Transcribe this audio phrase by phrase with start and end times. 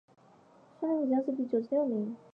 [0.79, 2.17] 顺天府乡试第九十六名。